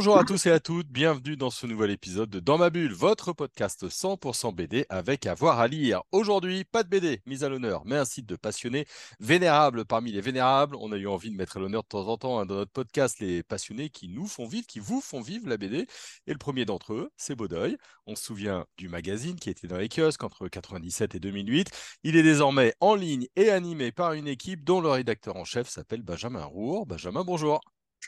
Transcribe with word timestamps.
Bonjour 0.00 0.16
à 0.16 0.24
tous 0.24 0.46
et 0.46 0.50
à 0.50 0.60
toutes, 0.60 0.88
bienvenue 0.88 1.36
dans 1.36 1.50
ce 1.50 1.66
nouvel 1.66 1.90
épisode 1.90 2.30
de 2.30 2.40
Dans 2.40 2.56
ma 2.56 2.70
bulle, 2.70 2.94
votre 2.94 3.34
podcast 3.34 3.86
100% 3.86 4.54
BD 4.54 4.86
avec 4.88 5.26
avoir 5.26 5.60
à, 5.60 5.68
lire. 5.68 6.00
Aujourd'hui, 6.10 6.64
pas 6.64 6.82
de 6.82 6.88
BD 6.88 7.20
mise 7.26 7.44
à 7.44 7.50
l'honneur, 7.50 7.82
mais 7.84 7.96
un 7.96 8.06
site 8.06 8.24
de 8.24 8.34
passionnés 8.34 8.86
vénérables 9.18 9.84
parmi 9.84 10.10
les 10.10 10.22
vénérables. 10.22 10.74
On 10.76 10.90
a 10.92 10.96
eu 10.96 11.06
envie 11.06 11.30
de 11.30 11.36
mettre 11.36 11.58
à 11.58 11.60
l'honneur 11.60 11.82
de 11.82 11.88
temps 11.88 12.08
en 12.08 12.16
temps 12.16 12.38
hein, 12.38 12.46
dans 12.46 12.54
notre 12.54 12.72
podcast 12.72 13.20
les 13.20 13.42
passionnés 13.42 13.90
qui 13.90 14.08
nous 14.08 14.26
font 14.26 14.46
vivre, 14.46 14.66
qui 14.66 14.78
vous 14.78 15.02
font 15.02 15.20
vivre 15.20 15.46
la 15.46 15.58
BD. 15.58 15.86
Et 16.26 16.32
le 16.32 16.38
premier 16.38 16.64
d'entre 16.64 16.94
eux, 16.94 17.10
c'est 17.18 17.34
Baudoeil. 17.34 17.76
On 18.06 18.16
se 18.16 18.24
souvient 18.24 18.64
du 18.78 18.88
magazine 18.88 19.38
qui 19.38 19.50
était 19.50 19.66
dans 19.66 19.76
les 19.76 19.90
kiosques 19.90 20.24
entre 20.24 20.48
97 20.48 21.14
et 21.14 21.20
2008. 21.20 21.70
Il 22.04 22.16
est 22.16 22.22
désormais 22.22 22.72
en 22.80 22.94
ligne 22.94 23.26
et 23.36 23.50
animé 23.50 23.92
par 23.92 24.14
une 24.14 24.28
équipe 24.28 24.64
dont 24.64 24.80
le 24.80 24.88
rédacteur 24.88 25.36
en 25.36 25.44
chef 25.44 25.68
s'appelle 25.68 26.00
Benjamin 26.00 26.44
Rour. 26.44 26.86
Benjamin, 26.86 27.22
bonjour. 27.22 27.60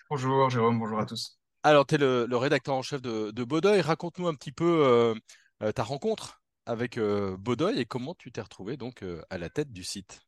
Bonjour 0.09 0.49
Jérôme, 0.49 0.79
bonjour 0.79 0.99
à 0.99 1.05
tous. 1.05 1.42
Alors, 1.65 1.87
tu 1.87 1.95
es 1.95 1.99
le, 1.99 2.37
rédacteur 2.37 2.75
en 2.75 2.83
chef 2.83 3.01
de, 3.03 3.31
de 3.31 3.81
Raconte-nous 3.81 4.27
un 4.27 4.35
petit 4.35 4.53
peu 4.53 4.85
euh, 4.85 5.15
euh, 5.63 5.71
ta 5.71 5.85
rencontre 5.85 6.43
avec 6.67 6.99
euh, 6.99 7.37
et 7.77 7.85
comment 7.85 8.15
tu 8.15 8.33
t'es 8.33 8.41
retrouvé 8.41 8.77
donc 8.77 9.03
euh, 9.03 9.23
à 9.31 9.39
la 9.39 9.49
tête 9.49 9.73
du 9.73 9.85
site. 9.85 10.21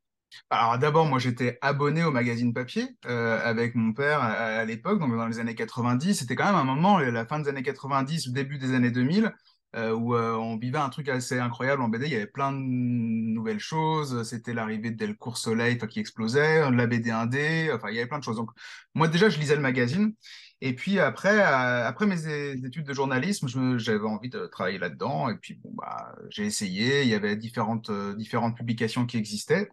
Alors 0.50 0.78
d'abord, 0.78 1.06
moi 1.06 1.18
j'étais 1.18 1.58
abonné 1.60 2.02
au 2.02 2.10
magazine 2.10 2.52
papier 2.52 2.88
avec 3.04 3.76
mon 3.76 3.92
père 3.92 4.20
à, 4.20 4.64
l'époque, 4.64 4.98
donc 4.98 5.16
dans 5.16 5.28
les 5.28 5.38
années 5.38 5.54
90. 5.54 6.14
C'était 6.18 6.34
quand 6.34 6.46
même 6.46 6.56
un 6.56 6.64
moment, 6.64 6.98
la 6.98 7.24
fin 7.24 7.38
des 7.38 7.48
années 7.48 7.62
90, 7.62 8.26
le 8.26 8.32
début 8.32 8.58
des 8.58 8.74
années 8.74 8.90
2000, 8.90 9.32
où 9.74 10.14
on 10.16 10.56
vivait 10.56 10.78
un 10.78 10.88
truc 10.88 11.08
assez 11.08 11.38
incroyable 11.38 11.82
en 11.82 11.88
BD. 11.88 12.06
Il 12.06 12.12
y 12.12 12.16
avait 12.16 12.26
plein 12.26 12.52
de 12.52 12.58
nouvelles 12.58 13.58
choses. 13.58 14.22
C'était 14.22 14.54
l'arrivée 14.54 14.90
de 14.92 14.96
Delcourt 14.96 15.36
Soleil 15.36 15.78
qui 15.78 15.98
explosait, 15.98 16.70
la 16.70 16.86
BD 16.86 17.10
1D, 17.10 17.74
enfin 17.74 17.88
il 17.90 17.96
y 17.96 17.98
avait 17.98 18.08
plein 18.08 18.18
de 18.18 18.24
choses. 18.24 18.36
Donc 18.36 18.50
moi 18.94 19.08
déjà 19.08 19.28
je 19.28 19.38
lisais 19.38 19.56
le 19.56 19.62
magazine 19.62 20.14
et 20.60 20.74
puis 20.74 20.98
après, 20.98 21.40
euh, 21.40 21.86
après 21.86 22.06
mes 22.06 22.26
études 22.64 22.86
de 22.86 22.94
journalisme, 22.94 23.48
j'avais 23.78 24.06
envie 24.06 24.30
de 24.30 24.46
travailler 24.46 24.78
là-dedans. 24.78 25.28
Et 25.28 25.36
puis 25.36 25.54
bon, 25.54 25.70
bah, 25.74 26.14
j'ai 26.30 26.46
essayé. 26.46 27.02
Il 27.02 27.08
y 27.08 27.14
avait 27.14 27.36
différentes, 27.36 27.90
euh, 27.90 28.14
différentes 28.14 28.56
publications 28.56 29.04
qui 29.04 29.18
existaient. 29.18 29.70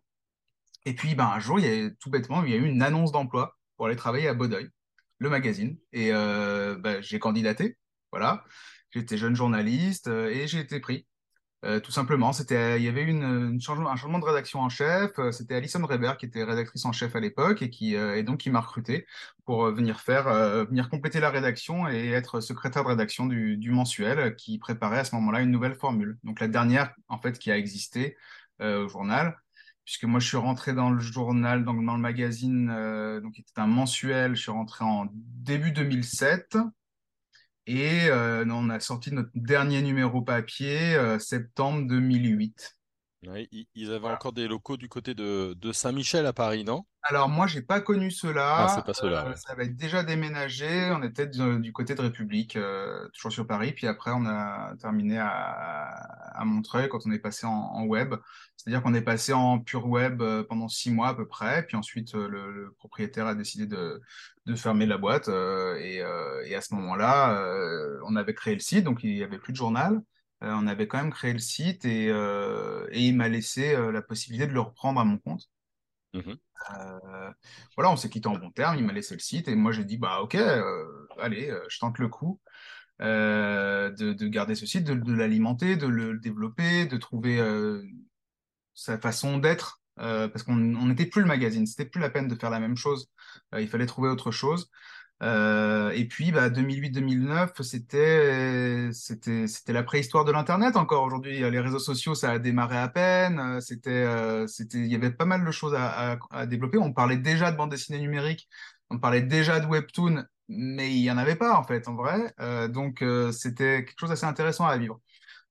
Et 0.86 0.94
puis 0.94 1.16
bah, 1.16 1.32
un 1.34 1.40
jour, 1.40 1.60
il 1.60 1.66
y 1.66 1.86
a, 1.86 1.90
tout 1.92 2.10
bêtement, 2.10 2.44
il 2.44 2.52
y 2.52 2.54
a 2.56 2.58
eu 2.58 2.66
une 2.66 2.82
annonce 2.82 3.14
d'emploi 3.14 3.58
pour 3.78 3.86
aller 3.88 3.96
travailler 3.96 4.28
à 4.28 4.34
Bodeuil, 4.34 4.70
le 5.20 5.30
magazine. 5.30 5.78
Et 5.94 6.12
euh, 6.12 6.78
bah, 6.78 7.00
j'ai 7.02 7.20
candidaté. 7.20 7.78
Voilà. 8.12 8.44
J'étais 8.92 9.17
jeune 9.17 9.36
journaliste 9.36 10.08
et 10.08 10.47
j'ai 10.47 10.59
été 10.59 10.80
pris. 10.80 11.06
Euh, 11.64 11.80
tout 11.80 11.92
simplement, 11.92 12.34
c'était, 12.34 12.80
il 12.80 12.84
y 12.84 12.88
avait 12.88 13.03
une, 13.03 13.23
un 13.23 13.59
changement 13.59 14.17
de 14.20 14.25
rédaction 14.25 14.61
en 14.61 14.70
chef. 14.70 15.11
Euh, 15.20 15.31
c'était 15.31 15.53
Alison 15.56 15.86
Reber 15.86 16.14
qui 16.17 16.25
était 16.25 16.44
rédactrice 16.44 16.86
en 16.86 16.92
chef 16.92 17.16
à 17.16 17.19
l'époque 17.19 17.62
et 17.62 17.69
qui 17.69 17.95
euh, 17.95 18.23
donc 18.23 18.39
qui 18.39 18.50
m'a 18.50 18.62
recruté 18.62 19.06
pour 19.45 19.72
venir 19.72 20.00
faire, 20.02 20.23
venir 20.66 20.89
compléter 20.89 21.19
la 21.19 21.30
rédaction 21.30 21.88
et 21.88 22.09
être 22.12 22.39
secrétaire 22.39 22.84
de 22.84 22.89
rédaction 22.89 23.28
du, 23.28 23.72
mensuel 23.72 24.36
qui 24.36 24.58
préparait 24.58 25.00
à 25.00 25.03
ce 25.03 25.14
moment-là 25.16 25.42
une 25.42 25.52
nouvelle 25.52 25.75
formule. 25.75 26.17
Donc 26.23 26.39
la 26.39 26.47
dernière 26.47 26.94
en 27.09 27.19
fait 27.19 27.38
qui 27.38 27.52
a 27.52 27.58
existé 27.58 28.17
au 28.59 28.88
journal, 28.88 29.38
puisque 29.84 30.06
moi 30.06 30.19
je 30.19 30.28
suis 30.28 30.38
rentré 30.38 30.73
dans 30.73 30.89
le 30.92 31.00
journal, 31.00 31.66
donc 31.66 31.84
dans 31.86 31.95
le 31.95 32.02
magazine, 32.02 32.67
donc 33.22 33.34
qui 33.34 33.42
était 33.42 33.59
un 33.59 33.67
mensuel. 33.67 34.36
Je 34.36 34.42
suis 34.42 34.52
rentré 34.52 34.86
en 34.86 35.08
début 35.14 35.72
2007. 35.72 36.58
Et 37.67 38.08
euh, 38.09 38.45
on 38.50 38.70
a 38.70 38.80
sorti 38.80 39.14
notre 39.14 39.30
dernier 39.36 39.81
numéro 39.81 40.22
papier 40.22 40.95
euh, 40.95 41.20
septembre 41.20 41.88
2008. 41.88 42.76
ils 43.74 43.91
avaient 43.94 44.08
encore 44.08 44.34
des 44.34 44.47
locaux 44.47 44.78
du 44.78 44.90
côté 44.90 45.13
de, 45.13 45.53
de 45.53 45.72
Saint-Michel 45.72 46.25
à 46.25 46.34
Paris, 46.34 46.63
non? 46.63 46.86
Alors 47.03 47.30
moi, 47.30 47.47
j'ai 47.47 47.62
pas 47.62 47.80
connu 47.80 48.09
cela. 48.09 48.68
Ah, 48.68 48.81
pas 48.81 48.94
cela. 48.94 49.28
Euh, 49.28 49.36
ça 49.36 49.53
avait 49.53 49.69
déjà 49.69 50.03
déménagé. 50.03 50.91
On 50.91 51.03
était 51.03 51.28
du, 51.28 51.72
côté 51.72 51.94
de 51.94 52.02
République, 52.02 52.58
toujours 53.13 53.31
sur 53.31 53.46
Paris. 53.46 53.74
Puis 53.74 53.88
après, 53.88 54.12
on 54.12 54.25
a 54.25 54.75
terminé 54.80 55.19
à, 55.19 56.11
à 56.41 56.46
Montreuil 56.46 56.90
quand 56.90 57.06
on 57.06 57.12
est 57.12 57.19
passé 57.19 57.46
en, 57.46 57.85
web. 57.85 58.16
C'est-à-dire 58.57 58.84
qu'on 58.84 58.94
est 58.94 59.02
passé 59.02 59.34
en 59.34 59.59
pure 59.59 59.88
web 59.88 60.22
euh, 60.22 60.44
pendant 60.44 60.68
six 60.68 60.91
mois 60.91 61.09
à 61.09 61.13
peu 61.13 61.28
près. 61.28 61.66
Puis 61.66 61.78
ensuite, 61.78 62.13
le, 62.13 62.74
propriétaire 62.78 63.28
a 63.28 63.35
décidé 63.35 63.66
de, 63.66 64.02
de 64.46 64.56
fermer 64.56 64.85
la 64.85 64.97
boîte. 64.97 65.30
Et, 65.30 65.97
et, 66.46 66.56
à 66.56 66.62
ce 66.62 66.74
moment-là, 66.75 68.00
on 68.06 68.16
avait 68.16 68.34
créé 68.34 68.53
le 68.53 68.59
site, 68.59 68.84
donc 68.84 69.03
il 69.03 69.16
y 69.16 69.24
avait 69.24 69.40
plus 69.40 69.53
de 69.53 69.57
journal. 69.57 70.01
on 70.41 70.68
avait 70.68 70.88
quand 70.88 70.97
même 70.97 71.12
créé 71.12 71.34
le 71.34 71.40
site 71.40 71.85
et, 71.85 72.07
et 72.07 73.00
il 73.00 73.16
m'a 73.16 73.30
laissé 73.30 73.75
la 73.91 74.01
possibilité 74.01 74.47
de 74.47 74.53
le 74.53 74.62
reprendre 74.62 75.00
à 75.00 75.06
mon 75.06 75.18
compte. 75.18 75.50
Mmh 76.13 76.34
euh, 76.69 77.31
voilà, 77.75 77.91
on 77.91 77.96
s'est 77.96 78.09
quitté 78.09 78.28
en 78.28 78.35
bon 78.35 78.51
terme, 78.51 78.78
il 78.78 78.85
m'a 78.85 78.94
laissé 78.94 79.16
le 79.16 79.19
site 79.19 79.47
et 79.47 79.56
moi 79.56 79.72
j'ai 79.72 79.84
dit 79.84 79.97
bah 79.97 80.22
ok, 80.22 80.35
euh, 80.35 81.07
allez, 81.19 81.50
euh, 81.50 81.63
je 81.69 81.80
tente 81.80 81.97
le 82.00 82.07
coup 82.07 82.40
de, 83.01 84.28
garder 84.28 84.56
ce 84.56 84.66
site, 84.66 84.85
de, 84.85 85.13
l'alimenter, 85.13 85.75
de 85.75 85.88
le 85.88 86.17
développer, 86.19 86.85
de 86.85 86.97
trouver 86.97 87.39
sa 88.73 88.97
façon 88.97 89.38
d'être 89.38 89.81
parce 89.95 90.44
qu'on 90.44 90.56
n'était 90.56 91.06
plus 91.06 91.22
le 91.22 91.28
magazine, 91.28 91.66
c'était 91.66 91.85
plus 91.85 92.00
la 92.00 92.09
peine 92.09 92.28
de 92.28 92.35
faire 92.35 92.50
la 92.50 92.59
même 92.59 92.78
chose, 92.78 93.09
il 93.57 93.67
fallait 93.67 93.85
trouver 93.85 94.09
autre 94.09 94.31
chose. 94.31 94.69
Euh, 95.23 95.91
et 95.91 96.06
puis, 96.06 96.31
bah, 96.31 96.50
2008-2009, 96.50 97.62
c'était, 97.62 98.89
c'était, 98.91 99.47
c'était 99.47 99.73
la 99.73 99.83
préhistoire 99.83 100.25
de 100.25 100.31
l'Internet 100.31 100.75
encore. 100.75 101.03
Aujourd'hui, 101.03 101.39
les 101.39 101.59
réseaux 101.59 101.79
sociaux, 101.79 102.16
ça 102.16 102.31
a 102.31 102.39
démarré 102.39 102.78
à 102.78 102.88
peine. 102.88 103.39
Euh, 103.39 103.59
c'était, 103.62 103.91
euh, 103.91 104.47
c'était, 104.47 104.79
il 104.79 104.88
y 104.88 104.95
avait 104.95 105.12
pas 105.12 105.25
mal 105.25 105.45
de 105.45 105.51
choses 105.51 105.75
à, 105.75 106.18
à, 106.31 106.45
développer. 106.47 106.78
On 106.79 106.91
parlait 106.91 107.18
déjà 107.18 107.51
de 107.51 107.57
bande 107.57 107.69
dessinée 107.69 108.00
numérique, 108.00 108.50
on 108.89 108.97
parlait 109.00 109.22
déjà 109.22 109.59
de 109.59 109.68
webtoon, 109.68 110.25
mais 110.51 110.91
il 110.91 111.01
y 111.01 111.12
en 111.12 111.17
avait 111.17 111.35
pas 111.35 111.53
en 111.57 111.63
fait, 111.63 111.88
en 111.88 111.95
vrai. 111.95 112.34
donc, 112.69 113.03
c'était 113.31 113.85
quelque 113.85 114.00
chose 114.00 114.09
d'assez 114.09 114.25
intéressant 114.25 114.66
à 114.66 114.78
vivre. 114.78 115.00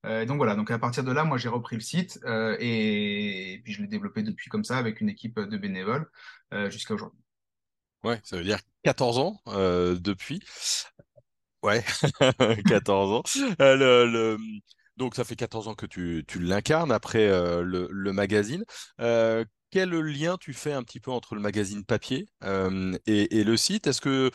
donc 0.04 0.36
voilà, 0.36 0.54
donc 0.54 0.70
à 0.70 0.78
partir 0.78 1.04
de 1.04 1.12
là, 1.12 1.24
moi 1.24 1.38
j'ai 1.38 1.48
repris 1.48 1.76
le 1.76 1.82
site 1.82 2.18
et, 2.58 3.60
puis 3.64 3.72
je 3.72 3.82
l'ai 3.82 3.88
développé 3.88 4.22
depuis 4.22 4.50
comme 4.50 4.64
ça 4.64 4.78
avec 4.78 5.00
une 5.00 5.08
équipe 5.08 5.40
de 5.40 5.56
bénévoles 5.56 6.08
jusqu'à 6.68 6.94
aujourd'hui. 6.94 7.20
Ouais, 8.04 8.20
ça 8.24 8.36
veut 8.36 8.44
dire 8.44 8.58
14 8.84 9.18
ans 9.18 9.40
euh, 9.48 9.96
depuis. 9.98 10.40
Ouais, 11.62 11.84
14 12.66 13.12
ans. 13.12 13.22
Euh, 13.60 14.38
Donc, 14.96 15.14
ça 15.14 15.24
fait 15.24 15.36
14 15.36 15.68
ans 15.68 15.74
que 15.74 15.86
tu, 15.86 16.24
tu 16.26 16.40
l'incarnes 16.40 16.92
après 16.92 17.26
euh, 17.28 17.62
le, 17.62 17.88
le, 17.90 18.12
magazine. 18.12 18.64
quel 18.98 19.90
lien 19.90 20.36
tu 20.38 20.54
fais 20.54 20.72
un 20.72 20.82
petit 20.82 21.00
peu 21.00 21.10
entre 21.10 21.34
le 21.34 21.40
magazine 21.40 21.84
papier 21.84 22.28
et, 23.06 23.38
et, 23.38 23.44
le 23.44 23.56
site? 23.56 23.86
Est-ce 23.86 24.00
que 24.00 24.30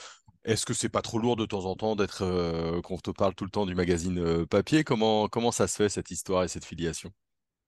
est-ce 0.46 0.66
que 0.66 0.74
c'est 0.74 0.90
pas 0.90 1.02
trop 1.02 1.20
lourd 1.20 1.36
de 1.36 1.46
temps 1.46 1.66
en 1.66 1.76
temps 1.76 1.96
d'être 1.96 2.82
qu'on 2.82 2.98
te 2.98 3.12
parle 3.12 3.36
tout 3.36 3.46
le 3.46 3.52
temps 3.52 3.66
du 3.66 3.76
magazine 3.76 4.46
papier? 4.46 4.84
Comment 4.84 5.28
comment 5.28 5.52
ça 5.52 5.68
se 5.68 5.76
fait 5.76 5.90
cette 5.90 6.12
histoire 6.12 6.44
et 6.44 6.48
cette 6.48 6.66
filiation? 6.66 7.12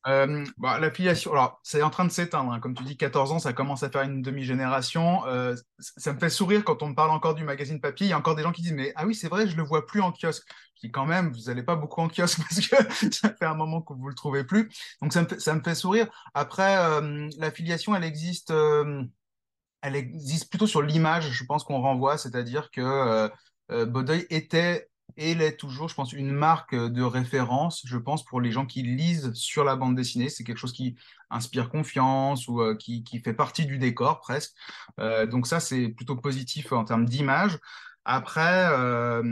Euh, 0.07 0.45
bah, 0.57 0.79
L'affiliation, 0.79 1.33
alors 1.33 1.59
c'est 1.63 1.81
en 1.81 1.89
train 1.89 2.05
de 2.05 2.11
s'éteindre. 2.11 2.53
Hein. 2.53 2.59
Comme 2.61 2.73
tu 2.73 2.83
dis, 2.83 2.95
14 2.95 3.31
ans, 3.33 3.39
ça 3.39 3.51
commence 3.51 3.83
à 3.83 3.89
faire 3.89 4.03
une 4.03 4.21
demi-génération. 4.21 5.25
Euh, 5.27 5.55
ça 5.79 6.13
me 6.13 6.19
fait 6.19 6.29
sourire 6.29 6.63
quand 6.63 6.81
on 6.81 6.89
me 6.89 6.95
parle 6.95 7.11
encore 7.11 7.35
du 7.35 7.43
magazine 7.43 7.81
papier. 7.81 8.07
Il 8.07 8.09
y 8.11 8.13
a 8.13 8.17
encore 8.17 8.35
des 8.35 8.43
gens 8.43 8.53
qui 8.53 8.61
disent 8.61 8.73
Mais 8.73 8.93
ah 8.95 9.05
oui, 9.05 9.15
c'est 9.15 9.27
vrai, 9.27 9.47
je 9.47 9.57
le 9.57 9.63
vois 9.63 9.85
plus 9.85 10.01
en 10.01 10.13
kiosque. 10.13 10.47
Je 10.75 10.87
dis 10.87 10.91
quand 10.91 11.05
même, 11.05 11.33
vous 11.33 11.47
n'allez 11.47 11.63
pas 11.63 11.75
beaucoup 11.75 11.99
en 12.01 12.07
kiosque 12.07 12.39
parce 12.49 12.67
que 12.67 13.11
ça 13.11 13.33
fait 13.33 13.45
un 13.45 13.55
moment 13.55 13.81
que 13.81 13.93
vous 13.93 14.07
le 14.07 14.15
trouvez 14.15 14.45
plus. 14.45 14.69
Donc 15.01 15.11
ça 15.11 15.23
me 15.23 15.27
fait, 15.27 15.39
ça 15.41 15.53
me 15.55 15.61
fait 15.61 15.75
sourire. 15.75 16.07
Après, 16.33 16.77
euh, 16.77 17.27
l'affiliation, 17.37 17.93
elle 17.93 18.05
existe. 18.05 18.53
Elle 19.81 19.95
existe 19.95 20.49
plutôt 20.49 20.67
sur 20.67 20.81
l'image, 20.81 21.31
je 21.31 21.43
pense 21.45 21.63
qu'on 21.63 21.81
renvoie, 21.81 22.17
c'est-à-dire 22.17 22.71
que 22.71 22.81
euh, 22.81 23.29
euh 23.71 24.19
était 24.29 24.89
et 25.15 25.31
il 25.31 25.41
est 25.41 25.57
toujours, 25.57 25.87
je 25.87 25.95
pense, 25.95 26.11
une 26.13 26.31
marque 26.31 26.75
de 26.75 27.01
référence, 27.01 27.81
je 27.85 27.97
pense, 27.97 28.25
pour 28.25 28.41
les 28.41 28.51
gens 28.51 28.65
qui 28.65 28.83
lisent 28.83 29.33
sur 29.33 29.63
la 29.63 29.75
bande 29.75 29.95
dessinée. 29.95 30.29
C'est 30.29 30.43
quelque 30.43 30.57
chose 30.57 30.73
qui 30.73 30.95
inspire 31.29 31.69
confiance 31.69 32.47
ou 32.47 32.61
euh, 32.61 32.75
qui, 32.75 33.03
qui, 33.03 33.19
fait 33.19 33.33
partie 33.33 33.65
du 33.65 33.77
décor 33.77 34.19
presque. 34.19 34.53
Euh, 34.99 35.25
donc 35.25 35.47
ça, 35.47 35.59
c'est 35.59 35.89
plutôt 35.89 36.15
positif 36.17 36.71
en 36.71 36.83
termes 36.83 37.05
d'image. 37.05 37.57
Après, 38.05 38.69
euh, 38.71 39.23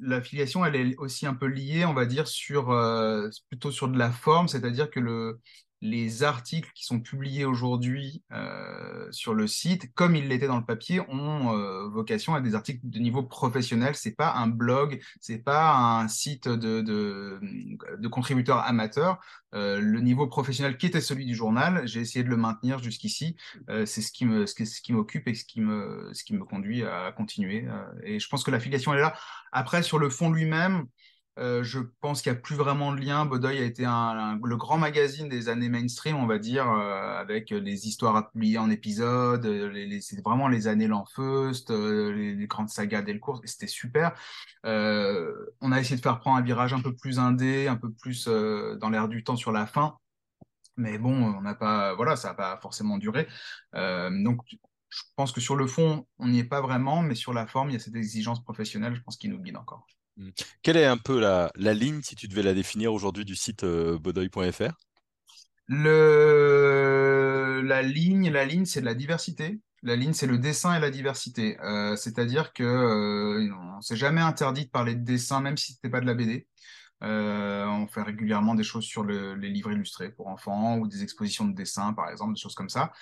l'affiliation, 0.00 0.64
elle 0.64 0.76
est 0.76 0.96
aussi 0.96 1.26
un 1.26 1.34
peu 1.34 1.46
liée, 1.46 1.84
on 1.84 1.94
va 1.94 2.06
dire, 2.06 2.26
sur 2.26 2.66
plutôt 3.48 3.70
sur 3.70 3.88
de 3.88 3.98
la 3.98 4.10
forme, 4.10 4.48
c'est-à-dire 4.48 4.90
que 4.90 5.00
le, 5.00 5.40
les 5.84 6.22
articles 6.22 6.70
qui 6.74 6.86
sont 6.86 6.98
publiés 6.98 7.44
aujourd'hui 7.44 8.22
euh, 8.32 9.06
sur 9.10 9.34
le 9.34 9.46
site, 9.46 9.92
comme 9.94 10.16
ils 10.16 10.26
l'étaient 10.26 10.46
dans 10.46 10.56
le 10.56 10.64
papier, 10.64 11.00
ont 11.10 11.54
euh, 11.54 11.86
vocation 11.88 12.34
à 12.34 12.40
des 12.40 12.54
articles 12.54 12.80
de 12.84 12.98
niveau 12.98 13.22
professionnel. 13.22 13.94
C'est 13.94 14.16
pas 14.16 14.32
un 14.32 14.46
blog, 14.46 14.98
c'est 15.20 15.44
pas 15.44 15.76
un 15.76 16.08
site 16.08 16.48
de, 16.48 16.80
de, 16.80 17.38
de 17.98 18.08
contributeurs 18.08 18.60
amateurs. 18.60 19.20
Euh, 19.54 19.78
le 19.78 20.00
niveau 20.00 20.26
professionnel 20.26 20.78
qui 20.78 20.86
était 20.86 21.02
celui 21.02 21.26
du 21.26 21.34
journal, 21.34 21.86
j'ai 21.86 22.00
essayé 22.00 22.24
de 22.24 22.30
le 22.30 22.38
maintenir 22.38 22.82
jusqu'ici. 22.82 23.36
Euh, 23.68 23.84
c'est 23.84 24.00
ce 24.00 24.10
qui 24.10 24.24
me, 24.24 24.46
ce 24.46 24.54
qui 24.54 24.92
m'occupe 24.94 25.28
et 25.28 25.34
ce 25.34 25.44
qui 25.44 25.60
me, 25.60 26.10
ce 26.14 26.24
qui 26.24 26.34
me 26.34 26.46
conduit 26.46 26.82
à 26.82 27.12
continuer. 27.12 27.66
Euh, 27.68 27.84
et 28.04 28.18
je 28.18 28.28
pense 28.28 28.42
que 28.42 28.50
l'affiliation 28.50 28.94
elle 28.94 29.00
est 29.00 29.02
là. 29.02 29.14
Après, 29.52 29.82
sur 29.82 29.98
le 29.98 30.08
fond 30.08 30.30
lui-même, 30.30 30.86
euh, 31.36 31.64
je 31.64 31.80
pense 32.00 32.22
qu'il 32.22 32.30
n'y 32.30 32.38
a 32.38 32.40
plus 32.40 32.54
vraiment 32.54 32.92
de 32.92 33.00
lien. 33.00 33.26
Bodoy 33.26 33.58
a 33.58 33.64
été 33.64 33.82
le 33.82 34.56
grand 34.56 34.78
magazine 34.78 35.28
des 35.28 35.48
années 35.48 35.68
mainstream, 35.68 36.16
on 36.16 36.26
va 36.26 36.38
dire, 36.38 36.70
euh, 36.70 37.18
avec 37.18 37.50
les 37.50 37.88
histoires 37.88 38.14
à 38.16 38.30
publier 38.30 38.58
en 38.58 38.70
épisodes. 38.70 39.44
Les, 39.44 40.00
c'est 40.00 40.22
vraiment 40.22 40.48
les 40.48 40.68
années 40.68 40.86
Lanfeust, 40.86 41.70
euh, 41.70 42.12
les, 42.12 42.34
les, 42.34 42.46
grandes 42.46 42.68
sagas 42.68 43.02
Delcourt. 43.02 43.40
C'était 43.44 43.66
super. 43.66 44.12
on 44.64 45.72
a 45.72 45.80
essayé 45.80 45.96
de 45.96 46.02
faire 46.02 46.20
prendre 46.20 46.38
un 46.38 46.42
virage 46.42 46.72
un 46.72 46.80
peu 46.80 46.94
plus 46.94 47.18
indé, 47.18 47.68
un 47.68 47.76
peu 47.76 47.92
plus 47.92 48.28
dans 48.28 48.90
l'air 48.90 49.08
du 49.08 49.24
temps 49.24 49.36
sur 49.36 49.52
la 49.52 49.66
fin. 49.66 49.98
Mais 50.76 50.98
bon, 50.98 51.12
on 51.14 51.40
n'a 51.42 51.54
pas, 51.54 51.94
voilà, 51.94 52.16
ça 52.16 52.28
n'a 52.28 52.34
pas 52.34 52.58
forcément 52.62 52.98
duré. 52.98 53.28
donc, 53.74 54.40
je 54.90 55.02
pense 55.16 55.32
que 55.32 55.40
sur 55.40 55.56
le 55.56 55.66
fond, 55.66 56.06
on 56.18 56.28
n'y 56.28 56.38
est 56.38 56.44
pas 56.44 56.60
vraiment, 56.60 57.02
mais 57.02 57.16
sur 57.16 57.32
la 57.32 57.46
forme, 57.48 57.70
il 57.70 57.72
y 57.74 57.76
a 57.76 57.80
cette 57.80 57.96
exigence 57.96 58.42
professionnelle, 58.44 58.94
je 58.94 59.02
pense, 59.02 59.16
qui 59.16 59.28
nous 59.28 59.40
guide 59.40 59.56
encore. 59.56 59.86
Mmh. 60.16 60.30
Quelle 60.62 60.76
est 60.76 60.84
un 60.84 60.96
peu 60.96 61.20
la, 61.20 61.50
ligne, 61.56 62.00
si 62.02 62.14
tu 62.14 62.28
devais 62.28 62.42
la 62.42 62.54
définir 62.54 62.92
aujourd'hui, 62.92 63.24
du 63.24 63.34
site 63.34 63.64
euh, 63.64 63.98
bodoy.fr. 63.98 64.72
La 65.68 65.82
ligne, 67.82 68.30
la 68.30 68.44
ligne 68.44 68.64
c'est 68.64 68.80
de 68.80 68.86
la 68.86 68.94
diversité. 68.94 69.60
La 69.82 69.96
ligne, 69.96 70.14
c'est 70.14 70.26
le 70.26 70.38
dessin 70.38 70.76
et 70.76 70.80
la 70.80 70.90
diversité. 70.90 71.60
Euh, 71.60 71.94
C'est-à-dire 71.96 72.54
que 72.54 72.62
euh, 72.62 73.50
on 73.76 73.80
s'est 73.82 73.96
jamais 73.96 74.22
interdit 74.22 74.64
de 74.64 74.70
parler 74.70 74.94
de 74.94 75.04
dessin, 75.04 75.40
même 75.40 75.58
si 75.58 75.74
c'était 75.74 75.90
pas 75.90 76.00
de 76.00 76.06
la 76.06 76.14
BD. 76.14 76.46
Euh, 77.04 77.66
on 77.66 77.86
fait 77.86 78.02
régulièrement 78.02 78.54
des 78.54 78.64
choses 78.64 78.84
sur 78.84 79.02
le, 79.02 79.34
les 79.34 79.50
livres 79.50 79.70
illustrés 79.70 80.10
pour 80.10 80.28
enfants 80.28 80.78
ou 80.78 80.88
des 80.88 81.02
expositions 81.02 81.44
de 81.44 81.54
dessin, 81.54 81.92
par 81.92 82.08
exemple, 82.10 82.34
des 82.34 82.40
choses 82.40 82.54
comme 82.54 82.70
ça. 82.70 82.92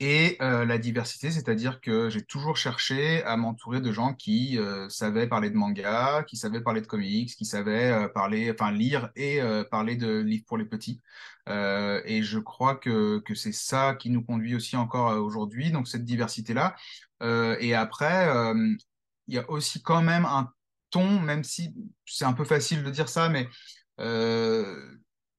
Et 0.00 0.36
euh, 0.42 0.64
la 0.64 0.78
diversité, 0.78 1.30
c'est-à-dire 1.30 1.80
que 1.80 2.10
j'ai 2.10 2.22
toujours 2.24 2.56
cherché 2.56 3.22
à 3.22 3.36
m'entourer 3.36 3.80
de 3.80 3.92
gens 3.92 4.14
qui 4.14 4.58
euh, 4.58 4.88
savaient 4.88 5.28
parler 5.28 5.48
de 5.50 5.56
manga, 5.56 6.24
qui 6.26 6.36
savaient 6.36 6.60
parler 6.60 6.80
de 6.80 6.88
comics, 6.88 7.36
qui 7.36 7.44
savaient 7.44 8.08
parler, 8.12 8.50
enfin 8.50 8.72
lire 8.72 9.10
et 9.14 9.40
parler 9.70 9.94
de 9.94 10.18
livres 10.18 10.44
pour 10.46 10.58
les 10.58 10.64
petits. 10.64 11.00
Et 11.48 12.22
je 12.22 12.38
crois 12.40 12.74
que, 12.74 13.20
que 13.20 13.34
c'est 13.34 13.52
ça 13.52 13.94
qui 13.94 14.10
nous 14.10 14.24
conduit 14.24 14.56
aussi 14.56 14.76
encore 14.76 15.16
aujourd'hui, 15.22 15.70
donc 15.70 15.86
cette 15.86 16.04
diversité-là. 16.04 16.74
et 17.60 17.74
après, 17.74 18.28
il 19.28 19.34
y 19.34 19.38
a 19.38 19.48
aussi 19.50 19.82
quand 19.82 20.02
même 20.02 20.24
un 20.24 20.50
même 21.00 21.44
si 21.44 21.74
c'est 22.06 22.24
un 22.24 22.32
peu 22.32 22.44
facile 22.44 22.82
de 22.82 22.90
dire 22.90 23.08
ça, 23.08 23.28
mais 23.28 23.48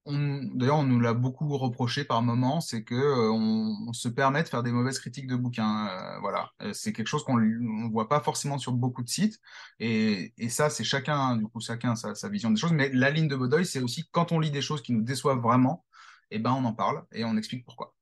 D'ailleurs, 0.05 0.79
on 0.79 0.83
nous 0.83 0.99
l'a 0.99 1.13
beaucoup 1.13 1.57
reproché 1.57 2.03
par 2.03 2.21
moments, 2.21 2.59
c'est 2.59 2.83
que 2.83 2.93
euh, 2.93 3.31
on, 3.31 3.93
se 3.93 4.09
permet 4.09 4.43
de 4.43 4.49
faire 4.49 4.61
des 4.61 4.71
mauvaises 4.71 4.99
critiques 4.99 5.27
de 5.27 5.35
bouquins. 5.37 5.87
Euh, 5.87 6.19
voilà, 6.19 6.51
euh, 6.61 6.73
c'est 6.73 6.91
quelque 6.91 7.07
chose 7.07 7.23
qu'on 7.23 7.37
ne 7.37 7.89
voit 7.89 8.09
pas 8.09 8.19
forcément 8.19 8.57
sur 8.57 8.73
beaucoup 8.73 9.01
de 9.01 9.07
sites, 9.07 9.39
et, 9.79 10.33
ça, 10.49 10.69
c'est 10.69 10.83
chacun, 10.83 11.37
du 11.37 11.47
coup, 11.47 11.61
chacun 11.61 11.95
sa, 11.95 12.29
vision 12.29 12.51
des 12.51 12.59
choses. 12.59 12.73
Mais 12.73 12.89
la 12.89 13.11
ligne 13.11 13.29
de 13.29 13.35
Bodoy, 13.37 13.65
c'est 13.65 13.79
aussi 13.79 14.03
quand 14.11 14.33
on 14.33 14.39
lit 14.39 14.51
des 14.51 14.61
choses 14.61 14.81
qui 14.81 14.91
nous 14.91 15.03
déçoivent 15.03 15.39
vraiment, 15.39 15.85
et 16.31 16.37
eh 16.37 16.39
ben 16.39 16.51
on 16.51 16.65
en 16.65 16.73
parle 16.73 17.05
et 17.13 17.23
on 17.23 17.37
explique 17.37 17.63
pourquoi. 17.65 17.93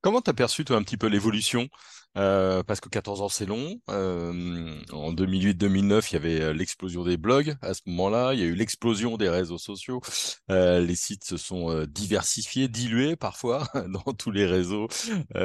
Comment 0.00 0.20
tu 0.20 0.30
as 0.30 0.34
perçu, 0.34 0.64
toi, 0.64 0.76
un 0.76 0.82
petit 0.82 0.96
peu 0.96 1.08
l'évolution? 1.08 1.68
Euh, 2.16 2.62
Parce 2.62 2.80
que 2.80 2.88
14 2.88 3.20
ans, 3.20 3.28
c'est 3.28 3.46
long. 3.46 3.80
Euh, 3.90 4.80
en 4.92 5.12
2008-2009, 5.12 6.10
il 6.10 6.14
y 6.14 6.16
avait 6.16 6.40
euh, 6.40 6.52
l'explosion 6.52 7.02
des 7.04 7.16
blogs 7.16 7.56
à 7.62 7.74
ce 7.74 7.82
moment-là. 7.86 8.32
Il 8.34 8.40
y 8.40 8.42
a 8.44 8.46
eu 8.46 8.54
l'explosion 8.54 9.16
des 9.16 9.28
réseaux 9.28 9.58
sociaux. 9.58 10.00
Les 10.48 10.94
sites 10.94 11.24
se 11.24 11.36
sont 11.36 11.84
diversifiés, 11.88 12.68
dilués 12.68 13.16
parfois 13.16 13.66
dans 13.88 14.12
tous 14.14 14.30
les 14.30 14.46
réseaux, 14.46 14.88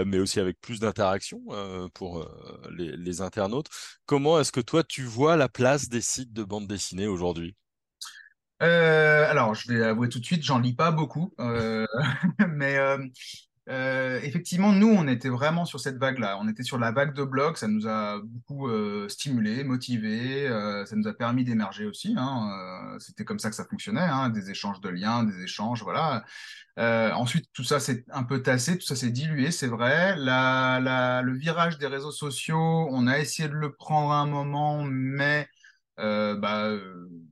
mais 0.05 0.19
aussi 0.19 0.39
avec 0.39 0.59
plus 0.61 0.79
d'interactions 0.79 1.41
pour 1.93 2.27
les, 2.71 2.95
les 2.95 3.21
internautes. 3.21 3.67
Comment 4.05 4.39
est-ce 4.39 4.51
que 4.51 4.61
toi, 4.61 4.83
tu 4.83 5.03
vois 5.03 5.35
la 5.35 5.49
place 5.49 5.89
des 5.89 6.01
sites 6.01 6.31
de 6.33 6.43
bande 6.43 6.67
dessinée 6.67 7.07
aujourd'hui? 7.07 7.55
Alors, 8.59 9.55
je 9.55 9.71
vais 9.73 9.83
avouer 9.83 10.07
tout 10.09 10.19
de 10.19 10.25
suite, 10.25 10.43
j'en 10.43 10.59
lis 10.59 10.73
pas 10.75 10.91
beaucoup, 10.91 11.33
mais 12.47 12.77
euh, 13.69 14.19
effectivement, 14.23 14.73
nous, 14.73 14.89
on 14.89 15.07
était 15.07 15.29
vraiment 15.29 15.65
sur 15.65 15.79
cette 15.79 15.97
vague-là. 15.97 16.37
On 16.41 16.49
était 16.49 16.63
sur 16.63 16.77
la 16.77 16.91
vague 16.91 17.13
de 17.13 17.23
blogs. 17.23 17.55
Ça 17.55 17.67
nous 17.67 17.87
a 17.87 18.19
beaucoup 18.21 18.67
euh, 18.67 19.07
stimulé, 19.07 19.63
motivé. 19.63 20.47
Euh, 20.47 20.85
ça 20.85 20.95
nous 20.95 21.07
a 21.07 21.13
permis 21.13 21.45
d'émerger 21.45 21.85
aussi. 21.85 22.13
Hein. 22.17 22.93
Euh, 22.95 22.99
c'était 22.99 23.23
comme 23.23 23.39
ça 23.39 23.49
que 23.49 23.55
ça 23.55 23.65
fonctionnait, 23.65 24.01
hein, 24.01 24.29
des 24.29 24.49
échanges 24.49 24.81
de 24.81 24.89
liens, 24.89 25.23
des 25.23 25.41
échanges, 25.43 25.83
voilà. 25.83 26.25
Ensuite, 26.77 27.49
tout 27.53 27.63
ça 27.63 27.79
s'est 27.79 28.03
un 28.11 28.23
peu 28.23 28.41
tassé, 28.41 28.77
tout 28.77 28.85
ça 28.85 28.95
s'est 28.95 29.11
dilué, 29.11 29.51
c'est 29.51 29.67
vrai. 29.67 30.15
Le 30.17 31.37
virage 31.37 31.77
des 31.77 31.87
réseaux 31.87 32.11
sociaux, 32.11 32.87
on 32.91 33.07
a 33.07 33.19
essayé 33.19 33.47
de 33.47 33.53
le 33.53 33.73
prendre 33.73 34.11
à 34.11 34.17
un 34.17 34.25
moment, 34.25 34.83
mais 34.83 35.47
bah, 35.97 36.71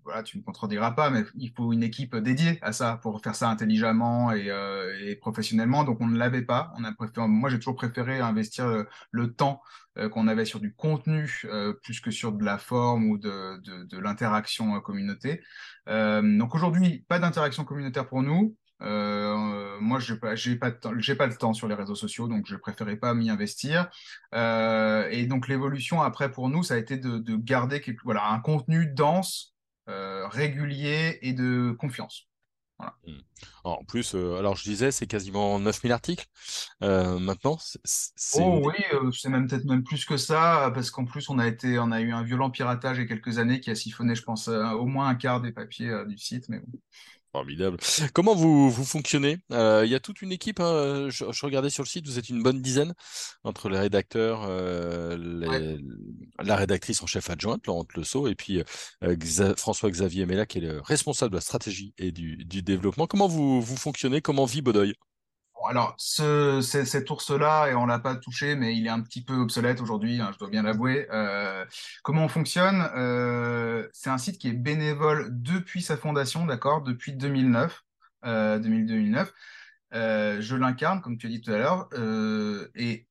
voilà, 0.03 0.23
tu 0.23 0.37
ne 0.37 0.41
me 0.41 0.45
contrediras 0.45 0.91
pas, 0.91 1.09
mais 1.09 1.23
il 1.35 1.51
faut 1.55 1.73
une 1.73 1.83
équipe 1.83 2.15
dédiée 2.15 2.59
à 2.61 2.73
ça 2.73 2.99
pour 3.01 3.21
faire 3.21 3.35
ça 3.35 3.49
intelligemment 3.49 4.31
et, 4.31 4.49
euh, 4.49 4.97
et 5.01 5.15
professionnellement. 5.15 5.83
Donc 5.83 6.01
on 6.01 6.07
ne 6.07 6.17
l'avait 6.17 6.41
pas. 6.41 6.73
On 6.77 6.83
a 6.83 6.91
préféré, 6.93 7.27
moi, 7.27 7.49
j'ai 7.49 7.57
toujours 7.57 7.75
préféré 7.75 8.19
investir 8.19 8.67
le, 8.67 8.87
le 9.11 9.33
temps 9.33 9.61
euh, 9.97 10.09
qu'on 10.09 10.27
avait 10.27 10.45
sur 10.45 10.59
du 10.59 10.73
contenu 10.73 11.41
euh, 11.45 11.73
plus 11.73 11.99
que 11.99 12.11
sur 12.11 12.31
de 12.31 12.43
la 12.43 12.57
forme 12.57 13.09
ou 13.09 13.17
de, 13.17 13.59
de, 13.85 13.97
l'interaction 13.99 14.79
communauté. 14.81 15.41
donc 15.87 16.55
aujourd'hui, 16.55 17.05
pas 17.07 17.19
d'interaction 17.19 17.63
communautaire 17.65 18.07
pour 18.07 18.23
nous. 18.23 18.55
Euh, 18.81 19.77
moi, 19.79 19.99
j'ai 19.99 20.15
pas, 20.15 20.35
j'ai 20.35 20.55
pas, 20.55 20.71
pas 20.71 21.27
le 21.27 21.35
temps 21.35 21.53
sur 21.53 21.67
les 21.67 21.75
réseaux 21.75 21.95
sociaux, 21.95 22.27
donc 22.27 22.45
je 22.47 22.55
préférais 22.55 22.95
pas 22.95 23.13
m'y 23.13 23.29
investir. 23.29 23.89
Euh, 24.33 25.07
et 25.11 25.25
donc 25.25 25.47
l'évolution 25.47 26.01
après 26.01 26.31
pour 26.31 26.49
nous, 26.49 26.63
ça 26.63 26.75
a 26.75 26.77
été 26.77 26.97
de, 26.97 27.17
de 27.17 27.35
garder 27.35 27.81
voilà 28.03 28.29
un 28.29 28.39
contenu 28.39 28.87
dense, 28.87 29.50
euh, 29.89 30.27
régulier 30.27 31.19
et 31.21 31.33
de 31.33 31.75
confiance. 31.79 32.27
Voilà. 32.79 32.95
Mmh. 33.05 33.21
En 33.63 33.83
plus, 33.83 34.15
euh, 34.15 34.37
alors 34.37 34.55
je 34.55 34.63
disais, 34.63 34.91
c'est 34.91 35.05
quasiment 35.05 35.59
9000 35.59 35.91
articles 35.91 36.25
euh, 36.83 37.19
maintenant. 37.19 37.57
C'est... 37.83 38.41
Oh 38.41 38.61
oui, 38.65 38.73
euh, 38.93 39.11
c'est 39.11 39.29
même 39.29 39.47
peut-être 39.47 39.65
même 39.65 39.83
plus 39.83 40.05
que 40.05 40.17
ça, 40.17 40.71
parce 40.73 40.89
qu'en 40.89 41.05
plus 41.05 41.29
on 41.29 41.37
a 41.37 41.47
été, 41.47 41.77
on 41.77 41.91
a 41.91 42.01
eu 42.01 42.11
un 42.11 42.23
violent 42.23 42.49
piratage 42.49 42.97
il 42.97 43.01
y 43.01 43.03
a 43.03 43.07
quelques 43.07 43.37
années 43.37 43.59
qui 43.59 43.69
a 43.69 43.75
siphonné, 43.75 44.15
je 44.15 44.23
pense, 44.23 44.47
au 44.47 44.85
moins 44.85 45.07
un 45.09 45.15
quart 45.15 45.41
des 45.41 45.51
papiers 45.51 46.05
du 46.07 46.17
site. 46.17 46.49
Mais 46.49 46.59
bon. 46.59 46.79
Formidable. 47.31 47.77
Comment 48.13 48.35
vous, 48.35 48.69
vous 48.69 48.83
fonctionnez? 48.83 49.37
Euh, 49.53 49.83
Il 49.85 49.91
y 49.91 49.95
a 49.95 50.01
toute 50.01 50.21
une 50.21 50.33
équipe. 50.33 50.59
Hein, 50.59 51.07
je, 51.09 51.25
je, 51.31 51.45
regardais 51.45 51.69
sur 51.69 51.83
le 51.83 51.87
site, 51.87 52.05
vous 52.05 52.19
êtes 52.19 52.27
une 52.27 52.43
bonne 52.43 52.61
dizaine 52.61 52.93
entre 53.45 53.69
les 53.69 53.79
rédacteurs, 53.79 54.43
euh, 54.47 55.17
les, 55.17 55.47
ouais. 55.47 55.79
la 56.43 56.57
rédactrice 56.57 57.01
en 57.01 57.07
chef 57.07 57.29
adjointe, 57.29 57.65
Laurent 57.67 57.85
Le 57.95 58.29
et 58.29 58.35
puis 58.35 58.61
euh, 59.03 59.15
Xa 59.15 59.55
François-Xavier 59.55 60.25
Mella, 60.25 60.45
qui 60.45 60.57
est 60.57 60.61
le 60.61 60.81
responsable 60.81 61.31
de 61.31 61.37
la 61.37 61.41
stratégie 61.41 61.93
et 61.97 62.11
du, 62.11 62.43
du 62.43 62.61
développement. 62.61 63.07
Comment 63.07 63.29
vous, 63.29 63.61
vous 63.61 63.77
fonctionnez? 63.77 64.21
Comment 64.21 64.45
vit 64.45 64.61
Bodoy? 64.61 64.93
Alors, 65.67 65.95
ce, 65.97 66.61
cet 66.61 67.09
ours-là, 67.09 67.67
et 67.67 67.75
on 67.75 67.85
l'a 67.85 67.99
pas 67.99 68.15
touché, 68.15 68.55
mais 68.55 68.75
il 68.75 68.85
est 68.87 68.89
un 68.89 69.01
petit 69.01 69.23
peu 69.23 69.35
obsolète 69.35 69.81
aujourd'hui, 69.81 70.19
hein, 70.21 70.31
je 70.33 70.39
dois 70.39 70.49
bien 70.49 70.63
l'avouer. 70.63 71.07
Euh, 71.11 71.65
comment 72.03 72.25
on 72.25 72.27
fonctionne 72.27 72.89
euh, 72.95 73.87
C'est 73.93 74.09
un 74.09 74.17
site 74.17 74.37
qui 74.37 74.49
est 74.49 74.53
bénévole 74.53 75.29
depuis 75.31 75.81
sa 75.81 75.97
fondation, 75.97 76.45
d'accord, 76.45 76.81
depuis 76.81 77.13
2009. 77.13 77.83
Euh, 78.25 78.59
2009. 78.59 79.33
Euh, 79.93 80.39
je 80.41 80.55
l'incarne, 80.55 81.01
comme 81.01 81.17
tu 81.17 81.27
as 81.27 81.29
dit 81.29 81.41
tout 81.41 81.51
à 81.51 81.57
l'heure, 81.57 81.89
et 82.75 83.07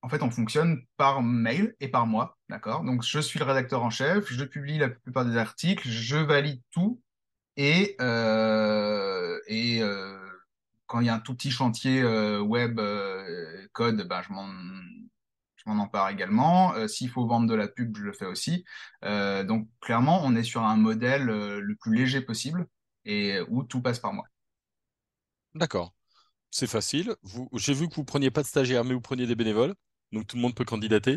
en 0.00 0.08
fait, 0.08 0.22
on 0.22 0.30
fonctionne 0.30 0.82
par 0.96 1.22
mail 1.22 1.74
et 1.80 1.88
par 1.88 2.06
mois, 2.06 2.38
d'accord 2.48 2.84
Donc, 2.84 3.02
je 3.02 3.18
suis 3.18 3.38
le 3.38 3.44
rédacteur 3.44 3.82
en 3.82 3.90
chef, 3.90 4.32
je 4.32 4.44
publie 4.44 4.78
la 4.78 4.90
plupart 4.90 5.24
des 5.24 5.36
articles, 5.36 5.88
je 5.88 6.16
valide 6.16 6.62
tout, 6.70 7.00
et, 7.56 7.96
et 9.48 9.82
quand 10.86 11.00
il 11.00 11.06
y 11.06 11.08
a 11.08 11.14
un 11.14 11.20
tout 11.20 11.34
petit 11.34 11.50
chantier 11.50 12.02
euh, 12.02 12.40
web 12.40 12.78
euh, 12.78 13.66
code, 13.72 14.06
ben, 14.06 14.22
je 14.22 14.32
m'en 14.32 14.48
je 15.56 15.70
m'en 15.70 15.82
empare 15.82 16.10
également. 16.10 16.74
Euh, 16.74 16.88
S'il 16.88 17.08
faut 17.08 17.26
vendre 17.26 17.48
de 17.48 17.54
la 17.54 17.68
pub, 17.68 17.96
je 17.96 18.02
le 18.02 18.12
fais 18.12 18.26
aussi. 18.26 18.64
Donc 19.02 19.68
clairement, 19.80 20.20
on 20.22 20.34
est 20.36 20.42
sur 20.42 20.62
un 20.62 20.76
modèle 20.76 21.24
le 21.24 21.76
plus 21.76 21.94
léger 21.94 22.20
possible 22.20 22.66
et 23.04 23.40
où 23.48 23.64
tout 23.64 23.80
passe 23.80 23.98
par 23.98 24.12
moi. 24.12 24.24
D'accord, 25.54 25.94
c'est 26.50 26.66
facile. 26.66 27.14
J'ai 27.54 27.74
vu 27.74 27.88
que 27.88 27.94
vous 27.94 28.04
preniez 28.04 28.30
pas 28.30 28.42
de 28.42 28.46
stagiaires, 28.46 28.84
mais 28.84 28.94
vous 28.94 29.00
preniez 29.00 29.26
des 29.26 29.36
bénévoles, 29.36 29.74
donc 30.12 30.26
tout 30.26 30.36
le 30.36 30.42
monde 30.42 30.54
peut 30.54 30.64
candidater. 30.64 31.16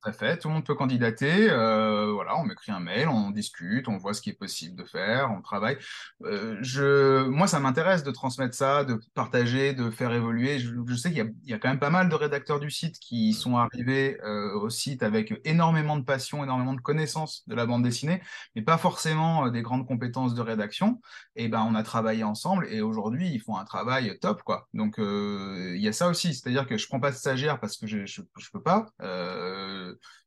Tout 0.00 0.10
à 0.10 0.12
fait, 0.12 0.38
tout 0.38 0.46
le 0.46 0.54
monde 0.54 0.64
peut 0.64 0.76
candidater. 0.76 1.50
euh, 1.50 2.12
voilà, 2.12 2.38
on 2.38 2.44
m'écrit 2.44 2.70
un 2.70 2.78
mail, 2.78 3.08
on 3.08 3.32
discute, 3.32 3.88
on 3.88 3.96
voit 3.98 4.14
ce 4.14 4.20
qui 4.22 4.30
est 4.30 4.32
possible 4.38 4.76
de 4.76 4.84
faire, 4.84 5.32
on 5.36 5.42
travaille. 5.42 5.76
Euh, 6.22 6.56
je, 6.60 7.26
moi, 7.26 7.48
ça 7.48 7.58
m'intéresse 7.58 8.04
de 8.04 8.12
transmettre 8.12 8.54
ça, 8.54 8.84
de 8.84 9.00
partager, 9.14 9.72
de 9.74 9.90
faire 9.90 10.12
évoluer. 10.12 10.60
Je, 10.60 10.70
je 10.86 10.94
sais 10.94 11.08
qu'il 11.08 11.18
y 11.18 11.20
a, 11.22 11.24
il 11.42 11.50
y 11.50 11.52
a 11.52 11.58
quand 11.58 11.68
même 11.68 11.80
pas 11.80 11.90
mal 11.90 12.08
de 12.08 12.14
rédacteurs 12.14 12.60
du 12.60 12.70
site 12.70 13.00
qui 13.00 13.32
sont 13.32 13.56
arrivés 13.56 14.20
euh, 14.22 14.52
au 14.60 14.70
site 14.70 15.02
avec 15.02 15.34
énormément 15.44 15.96
de 15.96 16.04
passion, 16.04 16.44
énormément 16.44 16.74
de 16.74 16.80
connaissances 16.80 17.42
de 17.48 17.56
la 17.56 17.66
bande 17.66 17.82
dessinée, 17.82 18.22
mais 18.54 18.62
pas 18.62 18.78
forcément 18.78 19.48
des 19.50 19.62
grandes 19.62 19.86
compétences 19.88 20.32
de 20.34 20.42
rédaction. 20.42 21.00
Et 21.34 21.48
ben, 21.48 21.66
on 21.68 21.74
a 21.74 21.82
travaillé 21.82 22.22
ensemble 22.22 22.68
et 22.70 22.82
aujourd'hui, 22.82 23.30
ils 23.32 23.40
font 23.40 23.56
un 23.56 23.64
travail 23.64 24.16
top, 24.20 24.42
quoi. 24.44 24.68
Donc, 24.74 24.94
il 24.98 25.80
y 25.80 25.88
a 25.88 25.92
ça 25.92 26.08
aussi, 26.08 26.34
c'est-à-dire 26.34 26.66
que 26.68 26.76
je 26.78 26.86
prends 26.86 27.00
pas 27.00 27.10
de 27.10 27.16
stagiaire 27.16 27.58
parce 27.58 27.76
que 27.76 27.86
je, 27.88 28.06
je, 28.06 28.22
je 28.38 28.50
peux 28.52 28.62
pas. 28.62 28.86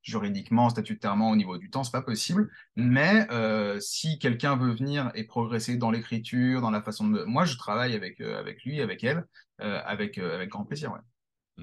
Juridiquement, 0.02 0.70
statutairement, 0.70 1.30
au 1.30 1.36
niveau 1.36 1.58
du 1.58 1.70
temps, 1.70 1.84
c'est 1.84 1.92
pas 1.92 2.02
possible. 2.02 2.50
Mais 2.76 3.28
euh, 3.32 3.80
si 3.80 4.18
quelqu'un 4.20 4.56
veut 4.56 4.74
venir 4.74 5.12
et 5.14 5.26
progresser 5.26 5.78
dans 5.78 5.92
l'écriture, 5.92 6.62
dans 6.62 6.72
la 6.72 6.82
façon 6.82 7.08
de, 7.08 7.24
moi, 7.24 7.46
je 7.46 7.56
travaille 7.58 7.96
avec 7.96 8.20
euh, 8.20 8.40
avec 8.40 8.64
lui, 8.64 8.82
avec 8.82 9.04
elle, 9.04 9.26
euh, 9.62 9.80
avec 9.86 10.18
avec 10.18 10.50
grand 10.50 10.66
plaisir. 10.66 10.92
Ouais. 10.92 11.00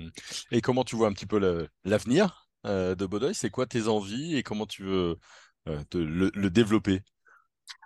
Mm. 0.05 0.09
Et 0.53 0.61
comment 0.61 0.85
tu 0.85 0.97
vois 0.97 1.09
un 1.09 1.13
petit 1.13 1.27
peu 1.27 1.69
l'avenir 1.85 2.49
de 2.65 3.07
Bodoy? 3.07 3.35
C'est 3.35 3.51
quoi 3.51 3.67
tes 3.67 3.89
envies 3.89 4.37
et 4.37 4.43
comment 4.43 4.67
tu 4.67 4.83
veux 4.85 5.17
te- 5.91 5.99
le, 5.99 6.31
le 6.35 6.51
développer? 6.51 7.03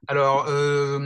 Alors, 0.09 0.47
euh, 0.49 0.99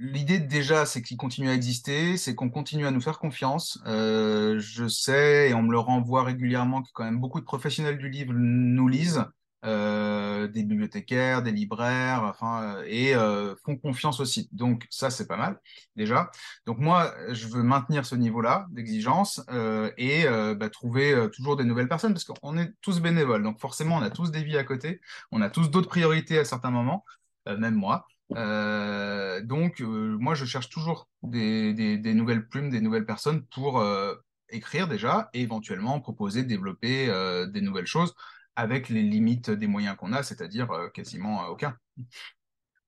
L'idée 0.00 0.38
déjà, 0.38 0.86
c'est 0.86 1.02
qu'il 1.02 1.16
continue 1.16 1.48
à 1.48 1.54
exister, 1.54 2.16
c'est 2.16 2.36
qu'on 2.36 2.50
continue 2.50 2.86
à 2.86 2.92
nous 2.92 3.00
faire 3.00 3.18
confiance. 3.18 3.80
Euh, 3.86 4.60
je 4.60 4.86
sais, 4.86 5.50
et 5.50 5.54
on 5.54 5.62
me 5.62 5.72
le 5.72 5.78
renvoie 5.80 6.22
régulièrement, 6.22 6.82
que 6.82 6.88
quand 6.92 7.04
même 7.04 7.18
beaucoup 7.18 7.40
de 7.40 7.44
professionnels 7.44 7.98
du 7.98 8.08
livre 8.08 8.32
nous 8.32 8.86
lisent, 8.86 9.24
euh, 9.64 10.46
des 10.46 10.62
bibliothécaires, 10.62 11.42
des 11.42 11.50
libraires, 11.50 12.22
enfin, 12.22 12.76
euh, 12.76 12.84
et 12.86 13.16
euh, 13.16 13.56
font 13.64 13.76
confiance 13.76 14.20
au 14.20 14.24
site. 14.24 14.54
Donc 14.54 14.86
ça, 14.88 15.10
c'est 15.10 15.26
pas 15.26 15.36
mal 15.36 15.58
déjà. 15.96 16.30
Donc 16.64 16.78
moi, 16.78 17.12
je 17.30 17.48
veux 17.48 17.64
maintenir 17.64 18.06
ce 18.06 18.14
niveau-là 18.14 18.66
d'exigence 18.70 19.42
euh, 19.50 19.90
et 19.96 20.26
euh, 20.28 20.54
bah, 20.54 20.70
trouver 20.70 21.28
toujours 21.32 21.56
des 21.56 21.64
nouvelles 21.64 21.88
personnes, 21.88 22.12
parce 22.12 22.24
qu'on 22.24 22.56
est 22.56 22.72
tous 22.82 23.00
bénévoles. 23.00 23.42
Donc 23.42 23.58
forcément, 23.58 23.96
on 23.96 24.02
a 24.02 24.10
tous 24.10 24.30
des 24.30 24.44
vies 24.44 24.58
à 24.58 24.64
côté, 24.64 25.00
on 25.32 25.42
a 25.42 25.50
tous 25.50 25.68
d'autres 25.68 25.88
priorités 25.88 26.38
à 26.38 26.44
certains 26.44 26.70
moments, 26.70 27.04
même 27.46 27.74
moi. 27.74 28.06
Euh, 28.36 29.40
donc, 29.42 29.80
euh, 29.80 30.16
moi, 30.18 30.34
je 30.34 30.44
cherche 30.44 30.68
toujours 30.68 31.08
des, 31.22 31.72
des, 31.74 31.98
des 31.98 32.14
nouvelles 32.14 32.46
plumes, 32.48 32.70
des 32.70 32.80
nouvelles 32.80 33.06
personnes 33.06 33.44
pour 33.46 33.80
euh, 33.80 34.14
écrire 34.50 34.88
déjà 34.88 35.30
et 35.32 35.42
éventuellement 35.42 36.00
proposer, 36.00 36.42
développer 36.44 37.06
des 37.48 37.60
nouvelles 37.60 37.86
choses 37.86 38.14
avec 38.56 38.88
les 38.88 39.02
limites 39.02 39.50
des 39.50 39.66
moyens 39.66 39.96
qu'on 39.96 40.12
a, 40.12 40.22
c'est-à-dire 40.22 40.68
quasiment 40.94 41.46
aucun. 41.46 41.76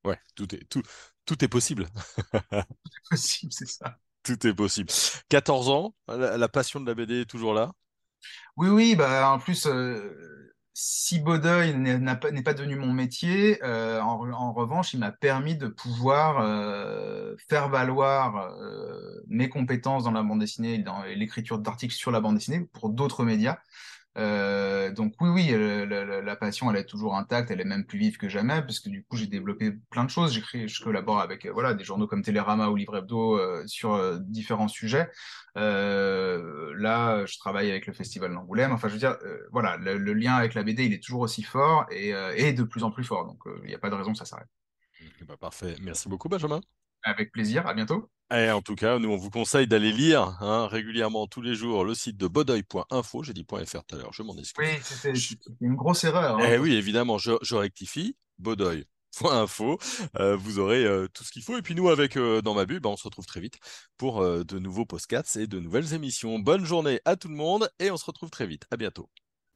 Ouais, 0.03 0.19
tout 0.35 0.53
est, 0.55 0.65
tout, 0.69 0.81
tout 1.25 1.43
est 1.43 1.47
possible. 1.47 1.87
Possible, 3.09 3.53
c'est 3.53 3.67
ça. 3.67 3.99
Tout 4.23 4.47
est 4.47 4.53
possible. 4.53 4.89
14 5.29 5.69
ans, 5.69 5.95
la, 6.07 6.37
la 6.37 6.49
passion 6.49 6.79
de 6.79 6.85
la 6.87 6.95
BD 6.95 7.21
est 7.21 7.25
toujours 7.25 7.53
là? 7.53 7.71
Oui, 8.57 8.69
oui, 8.69 8.95
bah, 8.95 9.29
en 9.31 9.39
plus, 9.39 9.67
si 10.73 11.19
Baudeuil 11.19 11.75
n'est 11.75 12.15
pas, 12.43 12.53
devenu 12.53 12.75
mon 12.75 12.93
métier, 12.93 13.61
euh, 13.63 13.99
en, 14.01 14.31
en 14.31 14.53
revanche, 14.53 14.93
il 14.93 14.99
m'a 14.99 15.11
permis 15.11 15.55
de 15.55 15.67
pouvoir 15.67 16.39
euh, 16.39 17.35
faire 17.49 17.67
valoir 17.67 18.37
euh, 18.37 19.21
mes 19.27 19.49
compétences 19.49 20.05
dans 20.05 20.11
la 20.11 20.23
bande 20.23 20.39
dessinée 20.39 20.75
et 20.75 20.77
dans 20.77 21.03
l'écriture 21.03 21.59
d'articles 21.59 21.93
sur 21.93 22.11
la 22.11 22.21
bande 22.21 22.35
dessinée 22.35 22.61
pour 22.73 22.89
d'autres 22.89 23.25
médias. 23.25 23.57
Euh, 24.17 24.91
donc 24.91 25.13
oui, 25.21 25.29
oui, 25.29 25.51
la, 25.87 26.35
passion, 26.35 26.69
elle 26.69 26.77
est 26.77 26.85
toujours 26.85 27.15
intacte, 27.15 27.49
elle 27.51 27.61
est 27.61 27.65
même 27.65 27.85
plus 27.85 27.97
vive 27.97 28.17
que 28.17 28.27
jamais, 28.27 28.61
parce 28.61 28.79
que 28.79 28.89
du 28.89 29.03
coup, 29.03 29.15
j'ai 29.15 29.27
développé 29.27 29.71
plein 29.89 30.03
de 30.03 30.09
choses. 30.09 30.33
J'écris, 30.33 30.67
je 30.67 30.83
collabore 30.83 31.19
avec 31.19 31.45
euh, 31.45 31.51
voilà 31.51 31.73
des 31.73 31.83
journaux 31.83 32.07
comme 32.07 32.21
Télérama 32.21 32.67
ou 32.69 32.75
Livre 32.75 32.97
Hebdo 32.97 33.37
euh, 33.37 33.63
sur 33.67 34.19
différents 34.19 34.67
sujets. 34.67 35.09
Là, 35.55 37.25
je 37.25 37.37
travaille 37.37 37.69
avec 37.69 37.87
le 37.87 37.93
Festival 37.93 38.33
d'Angoulême. 38.33 38.71
Enfin, 38.71 38.87
je 38.87 38.93
veux 38.93 38.99
dire, 38.99 39.17
voilà, 39.51 39.77
le, 39.77 39.97
le 39.97 40.13
lien 40.13 40.35
avec 40.35 40.53
la 40.53 40.63
BD, 40.63 40.85
il 40.85 40.93
est 40.93 41.03
toujours 41.03 41.21
aussi 41.21 41.43
fort 41.43 41.85
et, 41.91 42.13
et 42.35 42.53
de 42.53 42.63
plus 42.63 42.83
en 42.83 42.91
plus 42.91 43.03
fort. 43.03 43.25
Donc, 43.25 43.39
il 43.63 43.67
n'y 43.67 43.75
a 43.75 43.79
pas 43.79 43.89
de 43.89 43.95
raison 43.95 44.11
que 44.11 44.17
ça 44.17 44.25
s'arrête. 44.25 44.47
Eh 45.21 45.25
ben, 45.25 45.37
parfait. 45.37 45.75
Merci 45.81 46.09
beaucoup, 46.09 46.29
Benjamin. 46.29 46.61
Avec 47.03 47.31
plaisir. 47.31 47.67
À 47.67 47.73
bientôt. 47.73 48.09
Et 48.33 48.49
en 48.49 48.61
tout 48.61 48.75
cas, 48.75 48.97
nous, 48.97 49.09
on 49.09 49.17
vous 49.17 49.29
conseille 49.29 49.67
d'aller 49.67 49.91
lire 49.91 50.37
hein, 50.39 50.67
régulièrement 50.67 51.27
tous 51.27 51.41
les 51.41 51.53
jours 51.53 51.83
le 51.83 51.93
site 51.93 52.17
de 52.17 52.27
bodoy.info. 52.27 53.23
J'ai 53.23 53.33
dit 53.33 53.45
.fr 53.49 53.83
tout 53.83 53.95
à 53.95 53.97
l'heure, 53.97 54.13
je 54.13 54.23
m'en 54.23 54.37
excuse. 54.37 54.55
Oui, 54.65 54.79
c'était 54.81 55.13
une 55.59 55.75
grosse 55.75 56.03
erreur. 56.05 56.37
hein. 56.39 56.47
Eh 56.49 56.57
oui, 56.57 56.73
évidemment, 56.75 57.17
je, 57.17 57.33
je 57.41 57.55
rectifie. 57.55 58.15
Bodoy.info. 58.39 59.77
Euh, 60.19 60.35
vous 60.37 60.59
aurez 60.59 60.85
euh, 60.85 61.07
tout 61.13 61.23
ce 61.25 61.31
qu'il 61.31 61.43
faut. 61.43 61.57
Et 61.57 61.61
puis 61.61 61.75
nous, 61.75 61.89
avec 61.89 62.15
euh, 62.17 62.41
Dans 62.41 62.53
ma 62.53 62.65
bulle, 62.65 62.79
bah, 62.79 62.89
on 62.89 62.95
se 62.97 63.03
retrouve 63.03 63.25
très 63.25 63.41
vite 63.41 63.59
pour 63.97 64.21
euh, 64.21 64.43
de 64.45 64.59
nouveaux 64.59 64.85
podcasts 64.85 65.35
et 65.35 65.45
de 65.47 65.59
nouvelles 65.59 65.93
émissions. 65.93 66.39
Bonne 66.39 66.65
journée 66.65 67.01
à 67.05 67.17
tout 67.17 67.27
le 67.27 67.35
monde 67.35 67.69
et 67.79 67.91
on 67.91 67.97
se 67.97 68.05
retrouve 68.05 68.29
très 68.29 68.47
vite. 68.47 68.63
À 68.71 68.77
bientôt. 68.77 69.09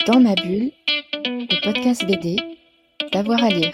Dans 0.05 0.19
ma 0.19 0.35
bulle, 0.35 0.71
le 1.23 1.63
podcast 1.63 2.05
BD, 2.05 2.35
d'avoir 3.13 3.41
à 3.43 3.49
lire. 3.49 3.73